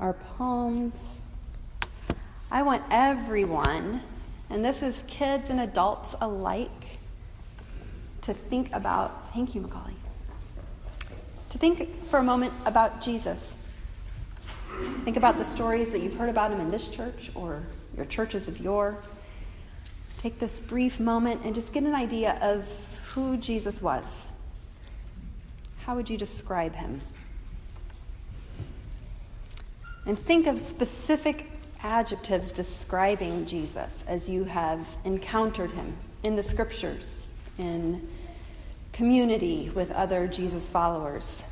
[0.00, 1.02] our palms.
[2.50, 4.00] I want everyone,
[4.50, 6.70] and this is kids and adults alike,
[8.22, 9.94] to think about, thank you, Macaulay,
[11.50, 13.56] to think for a moment about Jesus.
[15.04, 17.62] Think about the stories that you've heard about him in this church or
[17.96, 18.96] your churches of yore.
[20.18, 22.66] Take this brief moment and just get an idea of
[23.12, 24.28] who Jesus was.
[25.84, 27.02] How would you describe him?
[30.06, 31.50] And think of specific
[31.82, 38.08] adjectives describing Jesus as you have encountered him in the scriptures, in
[38.92, 41.42] community with other Jesus followers.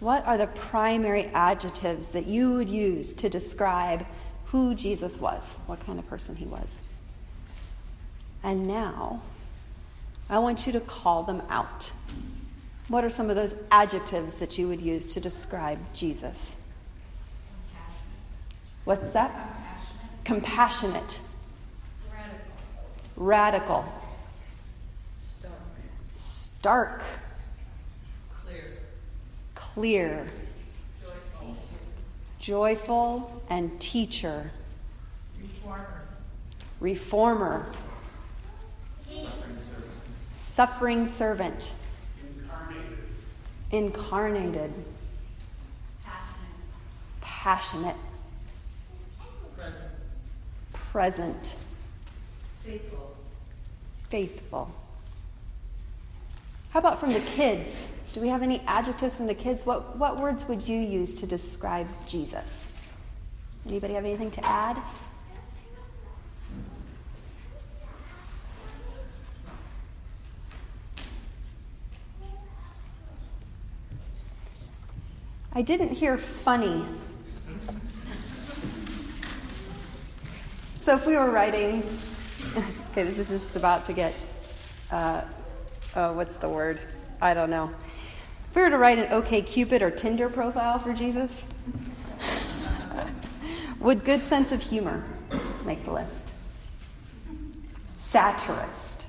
[0.00, 4.06] What are the primary adjectives that you would use to describe
[4.46, 6.80] who Jesus was, what kind of person he was?
[8.42, 9.20] And now,
[10.30, 11.90] I want you to call them out.
[12.90, 16.56] What are some of those adjectives that you would use to describe Jesus?
[18.84, 19.30] What's that?
[20.24, 21.20] Compassionate.
[23.16, 23.84] Radical.
[23.84, 23.92] Radical.
[25.14, 25.52] Stark.
[26.14, 27.02] Stark.
[28.42, 28.64] Clear.
[29.54, 30.26] Clear.
[31.00, 31.56] Joyful.
[32.40, 34.50] Joyful and teacher.
[35.40, 36.02] Reformer.
[36.80, 37.66] Reformer.
[40.32, 41.70] Suffering servant.
[43.72, 44.72] Incarnated.
[46.04, 46.46] Passionate.
[47.20, 47.96] Passionate.
[49.56, 49.90] Present.
[50.72, 51.54] Present.
[52.60, 53.16] Faithful.
[54.08, 54.74] Faithful.
[56.70, 57.88] How about from the kids?
[58.12, 59.64] Do we have any adjectives from the kids?
[59.64, 62.66] What, what words would you use to describe Jesus?
[63.68, 64.76] Anybody have anything to add?
[75.60, 76.82] I didn't hear funny.
[80.78, 81.82] So if we were writing,
[82.92, 84.14] okay, this is just about to get,
[84.90, 85.20] uh,
[85.96, 86.80] oh, what's the word?
[87.20, 87.70] I don't know.
[88.48, 91.38] If we were to write an OK Cupid or Tinder profile for Jesus,
[93.80, 95.04] would good sense of humor
[95.66, 96.32] make the list?
[97.98, 98.99] Satirist.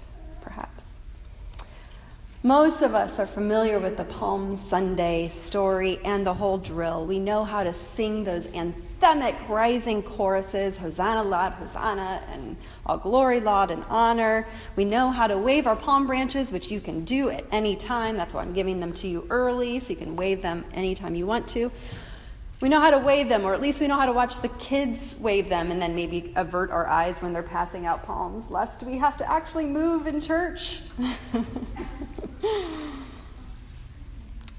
[2.43, 7.05] Most of us are familiar with the Palm Sunday story and the whole drill.
[7.05, 13.41] We know how to sing those anthemic rising choruses Hosanna, Laud, Hosanna, and all glory,
[13.41, 14.47] laud, and honor.
[14.75, 18.17] We know how to wave our palm branches, which you can do at any time.
[18.17, 21.27] That's why I'm giving them to you early, so you can wave them anytime you
[21.27, 21.71] want to.
[22.59, 24.49] We know how to wave them, or at least we know how to watch the
[24.49, 28.81] kids wave them and then maybe avert our eyes when they're passing out palms, lest
[28.81, 30.81] we have to actually move in church.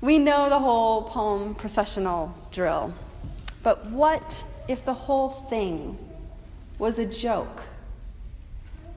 [0.00, 2.94] we know the whole palm processional drill.
[3.62, 5.98] But what if the whole thing
[6.78, 7.62] was a joke?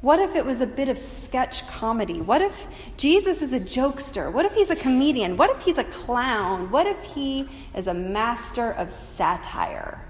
[0.02, 2.22] What if it was a bit of sketch comedy?
[2.22, 4.32] What if Jesus is a jokester?
[4.32, 5.36] What if he's a comedian?
[5.36, 6.70] What if he's a clown?
[6.70, 10.06] What if he is a master of satire?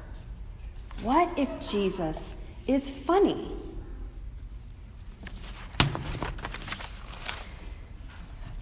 [1.01, 2.35] What if Jesus
[2.67, 3.54] is funny?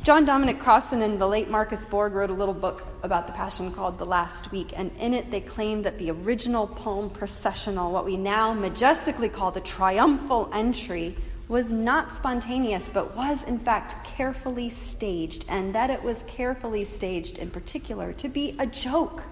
[0.04, 3.72] John Dominic Crossan and the late Marcus Borg wrote a little book about the Passion
[3.72, 8.04] called The Last Week, and in it they claim that the original palm processional, what
[8.04, 11.16] we now majestically call the triumphal entry,
[11.48, 17.38] was not spontaneous, but was in fact carefully staged, and that it was carefully staged
[17.38, 19.24] in particular to be a joke,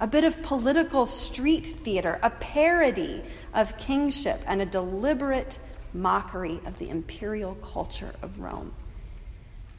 [0.00, 3.22] a bit of political street theater, a parody
[3.52, 5.58] of kingship, and a deliberate
[5.92, 8.72] mockery of the imperial culture of Rome.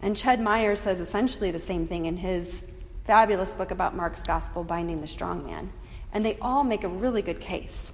[0.01, 2.63] And Ched Myers says essentially the same thing in his
[3.05, 5.71] fabulous book about Mark's gospel, Binding the Strong Man.
[6.13, 7.93] And they all make a really good case.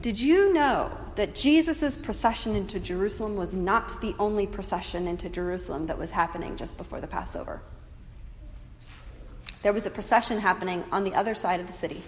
[0.00, 5.86] Did you know that Jesus' procession into Jerusalem was not the only procession into Jerusalem
[5.86, 7.60] that was happening just before the Passover?
[9.62, 12.02] There was a procession happening on the other side of the city.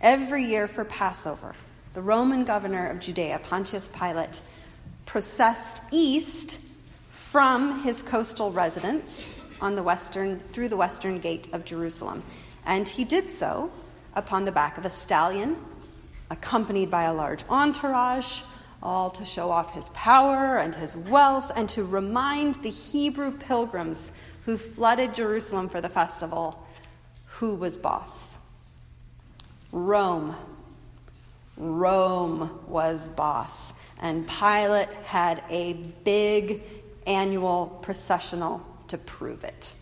[0.00, 1.54] Every year for Passover,
[1.94, 4.40] the Roman governor of Judea, Pontius Pilate,
[5.04, 6.58] processed east
[7.36, 12.22] from his coastal residence on the western, through the western gate of Jerusalem.
[12.64, 13.70] And he did so
[14.14, 15.58] upon the back of a stallion,
[16.30, 18.40] accompanied by a large entourage,
[18.82, 24.12] all to show off his power and his wealth and to remind the Hebrew pilgrims
[24.46, 26.66] who flooded Jerusalem for the festival
[27.26, 28.38] who was boss.
[29.72, 30.34] Rome.
[31.58, 33.74] Rome was boss.
[33.98, 35.74] And Pilate had a
[36.04, 36.62] big
[37.06, 39.72] annual processional to prove it.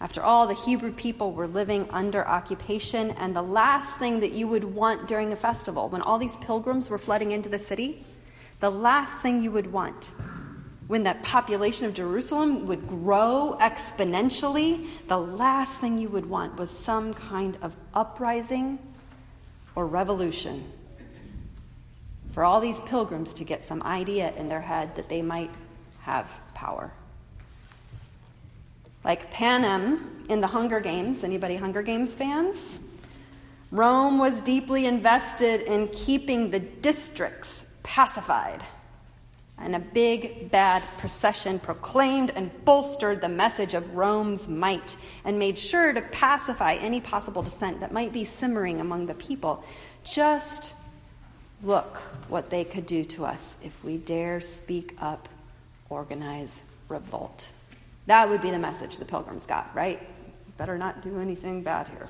[0.00, 4.46] After all, the Hebrew people were living under occupation, and the last thing that you
[4.46, 8.04] would want during a festival, when all these pilgrims were flooding into the city,
[8.60, 10.10] the last thing you would want
[10.86, 16.70] when that population of Jerusalem would grow exponentially, the last thing you would want was
[16.70, 18.78] some kind of uprising
[19.74, 20.64] or revolution.
[22.36, 25.50] For all these pilgrims to get some idea in their head that they might
[26.02, 26.92] have power.
[29.02, 31.24] Like Panem in the Hunger Games.
[31.24, 32.78] Anybody Hunger Games fans?
[33.70, 38.62] Rome was deeply invested in keeping the districts pacified.
[39.56, 45.58] And a big bad procession proclaimed and bolstered the message of Rome's might and made
[45.58, 49.64] sure to pacify any possible dissent that might be simmering among the people.
[50.04, 50.74] Just
[51.62, 51.96] look
[52.28, 55.28] what they could do to us if we dare speak up,
[55.88, 57.50] organize revolt.
[58.06, 60.00] That would be the message the pilgrims got, right?
[60.56, 62.08] Better not do anything bad here.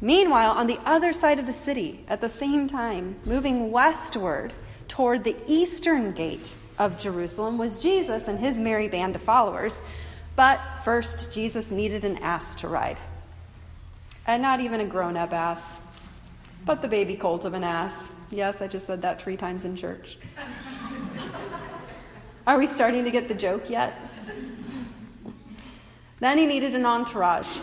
[0.00, 4.52] Meanwhile, on the other side of the city, at the same time, moving westward
[4.88, 9.80] toward the eastern gate of Jerusalem, was Jesus and his merry band of followers.
[10.34, 12.98] But first, Jesus needed an ass to ride.
[14.26, 15.80] And not even a grown up ass,
[16.64, 18.08] but the baby colt of an ass.
[18.30, 20.18] Yes, I just said that three times in church.
[22.46, 23.94] Are we starting to get the joke yet?
[26.20, 27.58] Then he needed an entourage.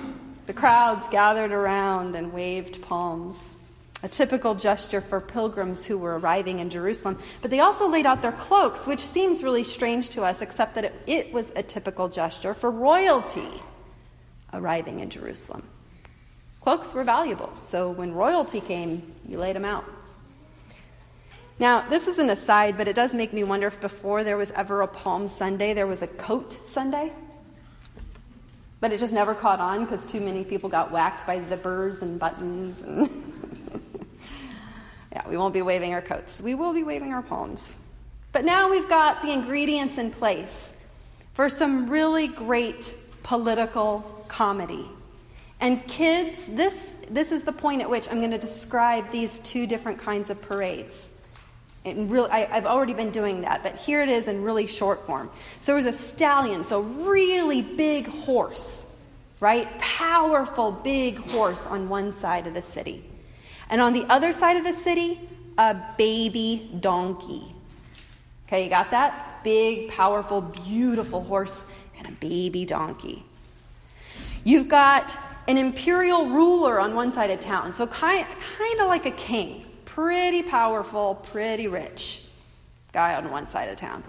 [0.45, 3.55] The crowds gathered around and waved palms,
[4.03, 7.19] a typical gesture for pilgrims who were arriving in Jerusalem.
[7.41, 10.85] But they also laid out their cloaks, which seems really strange to us, except that
[10.85, 13.61] it, it was a typical gesture for royalty
[14.53, 15.63] arriving in Jerusalem.
[16.69, 19.85] Cloaks were valuable, so when royalty came, you laid them out.
[21.57, 24.51] Now, this is an aside, but it does make me wonder if before there was
[24.51, 27.11] ever a Palm Sunday, there was a coat Sunday.
[28.81, 32.19] But it just never caught on because too many people got whacked by zippers and
[32.19, 32.83] buttons.
[32.83, 33.09] And
[35.11, 36.39] yeah, we won't be waving our coats.
[36.39, 37.67] We will be waving our palms.
[38.31, 40.71] But now we've got the ingredients in place
[41.33, 42.93] for some really great
[43.23, 44.87] political comedy.
[45.61, 49.67] And kids, this, this is the point at which I'm going to describe these two
[49.67, 51.11] different kinds of parades.
[51.85, 55.05] And really, I, have already been doing that, but here it is in really short
[55.05, 55.29] form.
[55.59, 58.85] So there was a stallion, so really big horse,
[59.39, 59.67] right?
[59.79, 63.03] Powerful big horse on one side of the city.
[63.69, 65.19] And on the other side of the city,
[65.57, 67.53] a baby donkey.
[68.47, 69.43] Okay, you got that?
[69.43, 71.65] Big, powerful, beautiful horse
[71.97, 73.23] and a baby donkey.
[74.43, 75.17] You've got
[75.49, 78.23] an imperial ruler on one side of town, so kind,
[78.57, 82.25] kind of like a king pretty powerful, pretty rich
[82.93, 84.03] guy on one side of town,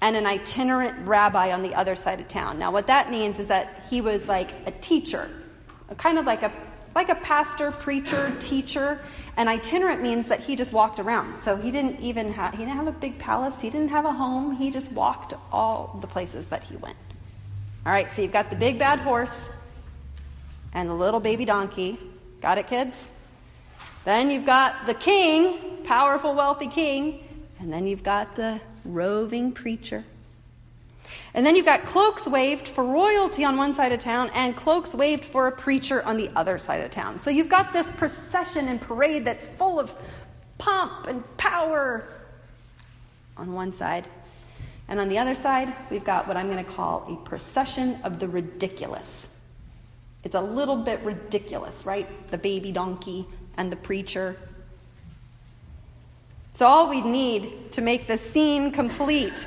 [0.00, 2.58] and an itinerant rabbi on the other side of town.
[2.58, 5.30] Now, what that means is that he was like a teacher,
[5.96, 6.52] kind of like a
[6.96, 8.98] like a pastor, preacher, teacher.
[9.36, 11.36] And itinerant means that he just walked around.
[11.36, 14.12] So he didn't even have he didn't have a big palace, he didn't have a
[14.12, 16.96] home, he just walked all the places that he went.
[17.84, 19.50] All right, so you've got the big bad horse
[20.72, 21.98] and the little baby donkey.
[22.40, 23.08] Got it, kids?
[24.04, 27.24] Then you've got the king, powerful, wealthy king,
[27.58, 30.04] and then you've got the roving preacher.
[31.34, 34.94] And then you've got cloaks waved for royalty on one side of town and cloaks
[34.94, 37.18] waved for a preacher on the other side of town.
[37.18, 39.94] So you've got this procession and parade that's full of
[40.58, 42.08] pomp and power
[43.36, 44.06] on one side.
[44.88, 48.20] And on the other side, we've got what I'm going to call a procession of
[48.20, 49.28] the ridiculous.
[50.26, 52.08] It's a little bit ridiculous, right?
[52.32, 54.36] The baby donkey, and the preacher.
[56.52, 59.46] So, all we'd need to make the scene complete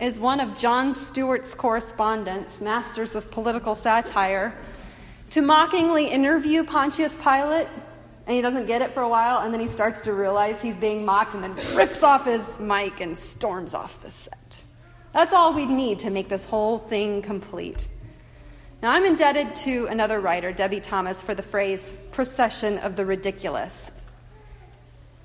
[0.00, 4.54] is one of Jon Stewart's correspondents, masters of political satire,
[5.28, 7.68] to mockingly interview Pontius Pilate,
[8.26, 10.78] and he doesn't get it for a while, and then he starts to realize he's
[10.78, 14.64] being mocked, and then rips off his mic and storms off the set.
[15.12, 17.88] That's all we'd need to make this whole thing complete.
[18.84, 23.90] Now, I'm indebted to another writer, Debie Thomas, for the phrase procession of the ridiculous.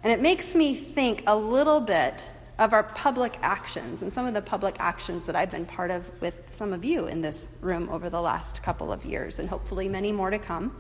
[0.02, 2.24] And it makes me think a little bit
[2.58, 6.10] of our public actions and some of the public actions that I've been part of
[6.22, 9.90] with some of you in this room over the last couple of years, and hopefully
[9.90, 10.74] many more to come.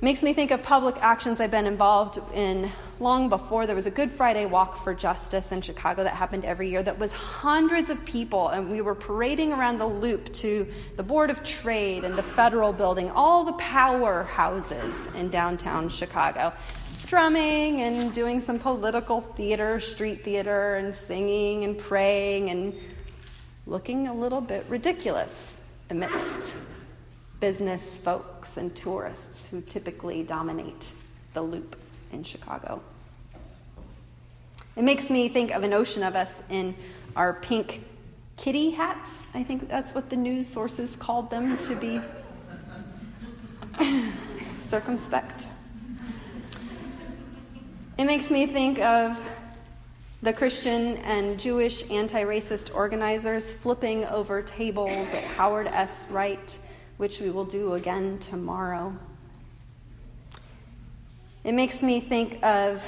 [0.00, 3.66] Makes me think of public actions I've been involved in long before.
[3.66, 6.98] There was a Good Friday Walk for Justice in Chicago that happened every year that
[6.98, 11.42] was hundreds of people, and we were parading around the loop to the Board of
[11.42, 16.52] Trade and the Federal Building, all the powerhouses in downtown Chicago,
[16.98, 22.74] strumming and doing some political theater, street theater, and singing and praying and
[23.66, 25.60] looking a little bit ridiculous
[25.90, 26.56] amidst
[27.40, 30.92] business folks and tourists who typically dominate
[31.34, 31.76] the loop
[32.14, 32.80] in Chicago.
[34.76, 36.74] It makes me think of a notion of us in
[37.14, 37.84] our pink
[38.36, 39.10] kitty hats.
[39.34, 42.00] I think that's what the news sources called them to be
[44.58, 45.48] circumspect.
[47.96, 49.20] It makes me think of
[50.22, 56.06] the Christian and Jewish anti racist organizers flipping over tables at Howard S.
[56.10, 56.58] Wright,
[56.96, 58.96] which we will do again tomorrow.
[61.44, 62.82] It makes me think of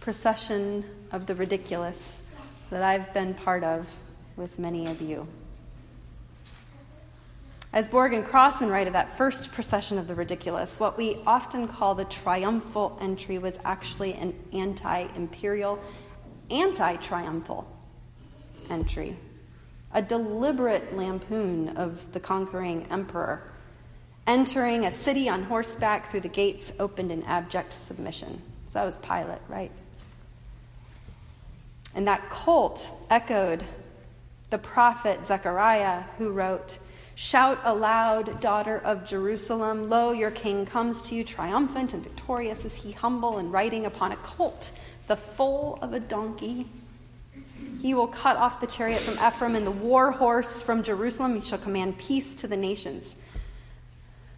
[0.00, 2.22] procession of the ridiculous
[2.70, 3.86] that I've been part of
[4.34, 5.28] with many of you.
[7.74, 11.68] As Borg and Crossan write of that first procession of the ridiculous, what we often
[11.68, 15.78] call the triumphal entry was actually an anti imperial,
[16.50, 17.70] anti triumphal
[18.70, 19.18] entry,
[19.92, 23.52] a deliberate lampoon of the conquering emperor,
[24.26, 28.42] entering a city on horseback through the gates opened in abject submission.
[28.68, 29.70] So that was Pilate, right?
[31.94, 33.64] And that cult echoed
[34.50, 36.78] the prophet Zechariah, who wrote,
[37.14, 39.88] Shout aloud, daughter of Jerusalem.
[39.88, 42.66] Lo, your king comes to you triumphant and victorious.
[42.66, 44.70] Is he humble and riding upon a colt,
[45.06, 46.66] the foal of a donkey?
[47.80, 51.36] He will cut off the chariot from Ephraim and the war horse from Jerusalem.
[51.36, 53.16] He shall command peace to the nations.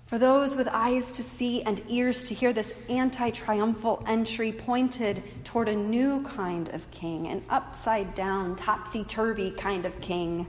[0.08, 5.22] For those with eyes to see and ears to hear, this anti triumphal entry pointed
[5.44, 10.46] toward a new kind of king, an upside down, topsy turvy kind of king,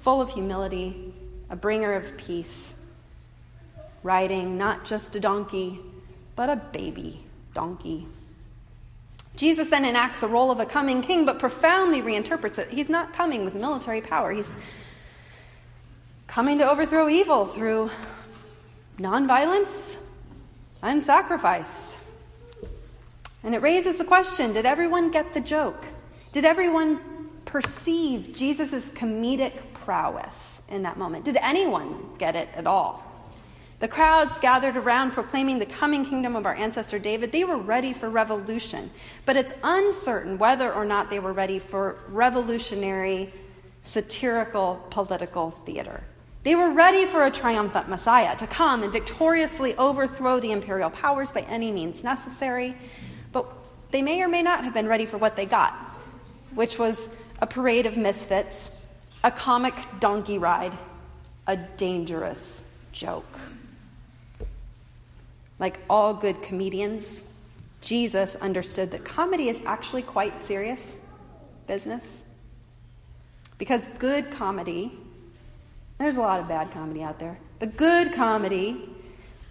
[0.00, 1.14] full of humility,
[1.48, 2.74] a bringer of peace,
[4.02, 5.78] riding not just a donkey,
[6.34, 7.22] but a baby
[7.54, 8.08] donkey.
[9.36, 12.70] Jesus then enacts the role of a coming king, but profoundly reinterprets it.
[12.70, 14.50] He's not coming with military power, he's
[16.26, 17.92] coming to overthrow evil through
[18.98, 19.96] nonviolence
[20.82, 21.96] and sacrifice.
[23.42, 25.84] And it raises the question did everyone get the joke?
[26.32, 27.00] Did everyone
[27.44, 31.24] perceive Jesus' comedic prowess in that moment?
[31.24, 33.04] Did anyone get it at all?
[33.80, 37.30] The crowds gathered around proclaiming the coming kingdom of our ancestor David.
[37.30, 38.90] They were ready for revolution,
[39.24, 43.32] but it's uncertain whether or not they were ready for revolutionary,
[43.84, 46.02] satirical political theater.
[46.44, 51.32] They were ready for a triumphant Messiah to come and victoriously overthrow the imperial powers
[51.32, 52.76] by any means necessary,
[53.32, 53.46] but
[53.90, 55.74] they may or may not have been ready for what they got,
[56.54, 58.70] which was a parade of misfits,
[59.24, 60.76] a comic donkey ride,
[61.46, 63.38] a dangerous joke.
[65.58, 67.22] Like all good comedians,
[67.80, 70.96] Jesus understood that comedy is actually quite serious
[71.66, 72.06] business.
[73.58, 74.92] Because good comedy
[75.98, 78.88] there's a lot of bad comedy out there, but good comedy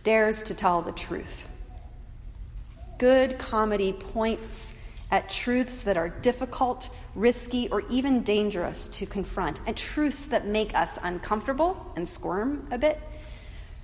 [0.04, 1.48] dares to tell the truth.
[2.98, 4.74] Good comedy points
[5.12, 10.74] at truths that are difficult, risky, or even dangerous to confront, and truths that make
[10.74, 13.00] us uncomfortable and squirm a bit,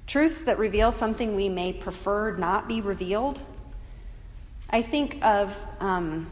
[0.08, 3.39] truths that reveal something we may prefer not be revealed.
[4.70, 6.27] I think of um,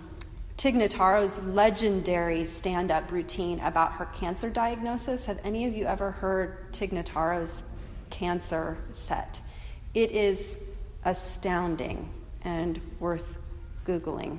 [0.61, 5.25] Tig Notaro's legendary stand up routine about her cancer diagnosis.
[5.25, 7.63] Have any of you ever heard Tig Notaro's
[8.11, 9.41] cancer set?
[9.95, 10.59] It is
[11.03, 12.07] astounding
[12.43, 13.39] and worth
[13.87, 14.37] Googling.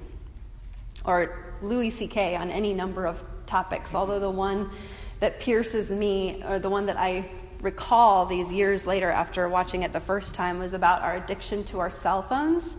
[1.04, 2.36] Or Louis C.K.
[2.36, 4.70] on any number of topics, although the one
[5.18, 7.28] that pierces me, or the one that I
[7.62, 11.80] recall these years later after watching it the first time, was about our addiction to
[11.80, 12.76] our cell phones.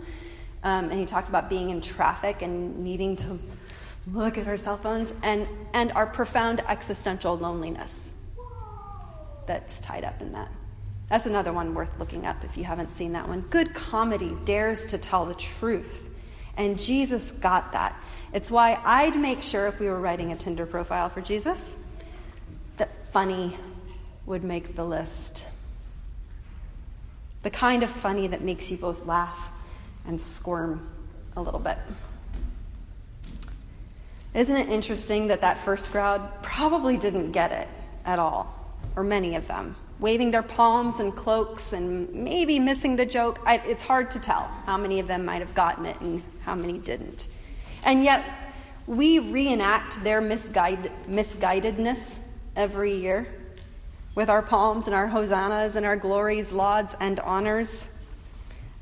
[0.63, 3.39] Um, and he talked about being in traffic and needing to
[4.11, 8.11] look at our cell phones and, and our profound existential loneliness
[9.45, 10.51] that's tied up in that.
[11.07, 13.41] That's another one worth looking up if you haven't seen that one.
[13.41, 16.09] Good comedy dares to tell the truth.
[16.55, 17.99] And Jesus got that.
[18.31, 21.75] It's why I'd make sure if we were writing a Tinder profile for Jesus
[22.77, 23.57] that funny
[24.25, 25.45] would make the list.
[27.43, 29.51] The kind of funny that makes you both laugh
[30.05, 30.89] and squirm
[31.35, 31.77] a little bit.
[34.33, 37.67] Isn't it interesting that that first crowd probably didn't get it
[38.03, 39.75] at all, or many of them?
[39.99, 43.39] Waving their palms and cloaks and maybe missing the joke.
[43.45, 46.55] I, it's hard to tell how many of them might have gotten it and how
[46.55, 47.27] many didn't.
[47.85, 48.25] And yet,
[48.87, 52.17] we reenact their misguide, misguidedness
[52.55, 53.27] every year
[54.15, 57.87] with our palms and our hosannas and our glories, lauds, and honors.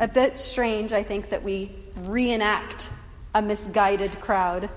[0.01, 2.89] A bit strange, I think, that we reenact
[3.35, 4.67] a misguided crowd,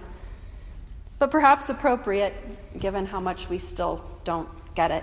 [1.18, 2.34] but perhaps appropriate
[2.78, 5.02] given how much we still don't get it.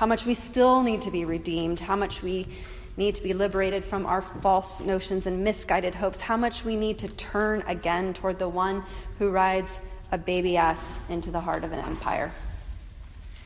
[0.00, 2.48] how much we still need to be redeemed, how much we
[2.96, 6.98] need to be liberated from our false notions and misguided hopes, how much we need
[6.98, 8.82] to turn again toward the one
[9.18, 9.78] who rides
[10.10, 12.32] a baby ass into the heart of an empire.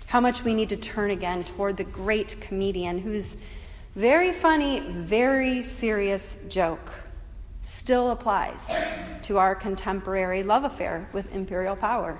[0.06, 3.36] How much we need to turn again toward the great comedian whose
[3.94, 6.92] very funny, very serious joke
[7.60, 8.66] still applies
[9.22, 12.18] to our contemporary love affair with imperial power.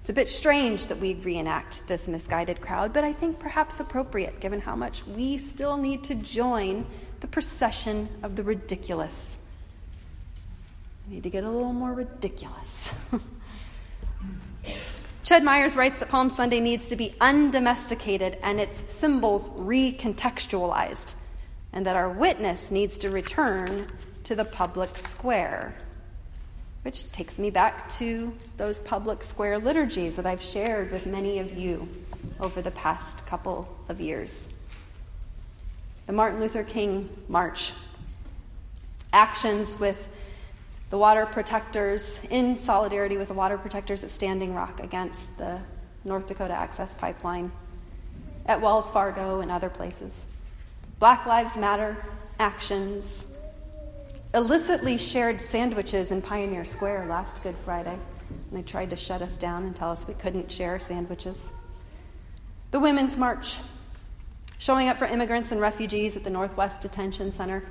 [0.00, 4.40] It's a bit strange that we reenact this misguided crowd, but I think perhaps appropriate
[4.40, 6.86] given how much we still need to join
[7.20, 9.38] the procession of the ridiculous.
[11.06, 12.90] We need to get a little more ridiculous.
[15.30, 21.14] Ched Myers writes that Palm Sunday needs to be undomesticated and its symbols recontextualized,
[21.72, 23.86] and that our witness needs to return
[24.24, 25.76] to the public square.
[26.82, 31.56] Which takes me back to those public square liturgies that I've shared with many of
[31.56, 31.88] you
[32.40, 34.48] over the past couple of years.
[36.08, 37.72] The Martin Luther King March,
[39.12, 40.08] actions with
[40.90, 45.60] the water protectors, in solidarity with the water protectors at Standing Rock against the
[46.04, 47.52] North Dakota Access Pipeline,
[48.46, 50.12] at Wells Fargo and other places.
[50.98, 51.96] Black Lives Matter
[52.40, 53.24] actions,
[54.34, 57.96] illicitly shared sandwiches in Pioneer Square last Good Friday.
[58.28, 61.38] And they tried to shut us down and tell us we couldn't share sandwiches.
[62.72, 63.58] The Women's March,
[64.58, 67.64] showing up for immigrants and refugees at the Northwest Detention Center.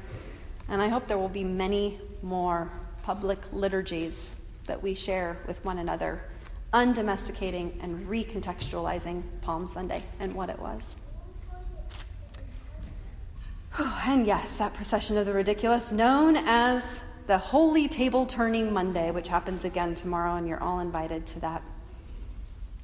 [0.70, 2.72] And I hope there will be many more
[3.04, 6.24] public liturgies that we share with one another,
[6.74, 10.96] undomesticating and recontextualizing Palm Sunday and what it was.
[14.06, 19.28] And yes, that procession of the ridiculous, known as the Holy Table Turning Monday, which
[19.28, 21.62] happens again tomorrow, and you're all invited to that.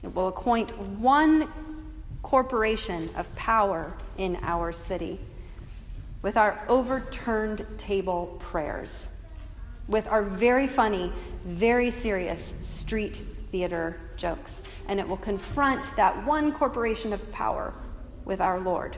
[0.03, 1.47] It will acquaint one
[2.21, 5.19] corporation of power in our city
[6.21, 9.07] with our overturned table prayers,
[9.87, 11.11] with our very funny,
[11.45, 13.17] very serious street
[13.51, 14.61] theater jokes.
[14.87, 17.73] And it will confront that one corporation of power
[18.23, 18.97] with our Lord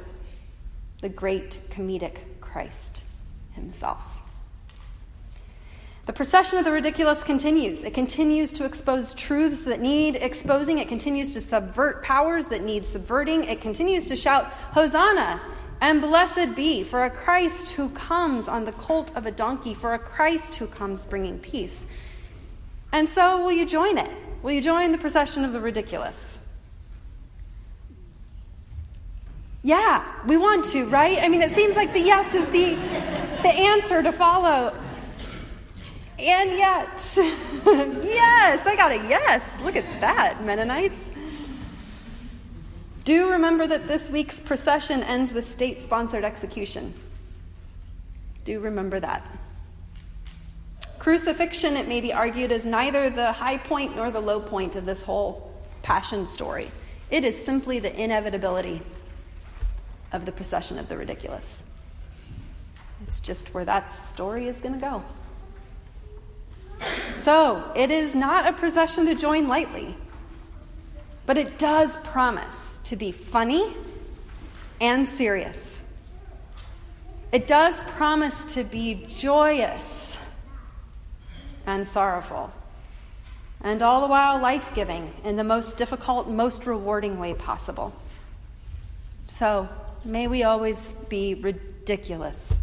[1.02, 3.04] the great comedic Christ
[3.52, 4.02] himself.
[6.08, 7.84] The procession of the ridiculous continues.
[7.84, 10.80] It continues to expose truths that need exposing.
[10.80, 13.44] It continues to subvert powers that need subverting.
[13.44, 15.40] It continues to shout, Hosanna
[15.80, 19.94] and blessed be for a Christ who comes on the colt of a donkey, for
[19.94, 21.86] a Christ who comes bringing peace.
[22.92, 24.12] And so, will you join it?
[24.42, 26.40] Will you join the procession of the ridiculous?
[29.64, 31.18] Yeah, we want to, right?
[31.20, 32.76] I mean, it seems like the yes is the,
[33.42, 34.74] the answer to follow.
[36.20, 39.60] And yet, yes, I got a yes.
[39.62, 41.12] Look at that, Mennonites.
[43.08, 46.94] Do remember that this week's procession ends with state sponsored execution.
[48.44, 49.26] Do remember that.
[51.00, 54.86] Crucifixion, it may be argued, is neither the high point nor the low point of
[54.86, 56.70] this whole passion story.
[57.10, 58.82] It is simply the inevitability
[60.12, 61.64] of the procession of the ridiculous.
[63.08, 65.04] It's just where that story is going to go.
[67.16, 69.96] So, it is not a procession to join lightly,
[71.28, 73.76] but it does promise to be funny
[74.82, 75.80] and serious.
[77.32, 80.18] It does promise to be joyous
[81.68, 82.52] and sorrowful,
[83.62, 87.94] and all the while life giving in the most difficult, most rewarding way possible.
[89.28, 89.70] So,
[90.08, 92.58] May we always be ridiculous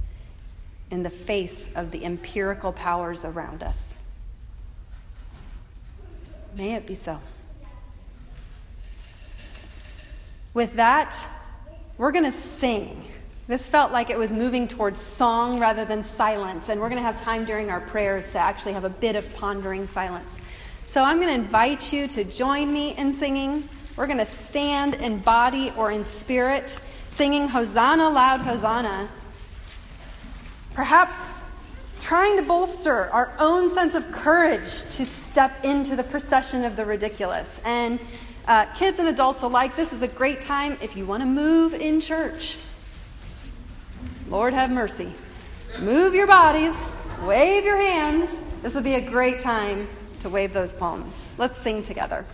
[0.91, 3.99] in the face of the empirical powers around us.
[6.57, 7.21] May it be so.
[10.55, 11.19] With that,
[11.99, 13.05] we're going to sing.
[13.49, 17.07] This felt like it was moving towards song rather than silence, and we're going to
[17.07, 20.41] have time during our prayers to actually have a bit of pondering silence.
[20.87, 23.69] So I'm going to invite you to join me in singing.
[23.97, 26.79] We're going to stand in body or in spirit
[27.11, 29.09] singing Hosanna, loud Hosanna,
[30.73, 31.41] perhaps
[32.01, 36.85] trying to bolster our own sense of courage to step into the procession of the
[36.85, 37.61] ridiculous.
[37.65, 37.99] And
[38.47, 41.75] uh, kids and adults alike, this is a great time if you want to move
[41.75, 42.59] in church.
[44.29, 45.13] Lord have mercy.
[45.79, 46.93] Move your bodies,
[47.25, 48.35] wave your hands.
[48.63, 49.89] This will be a great time
[50.21, 51.15] to wave those palms.
[51.37, 52.25] Let's sing together.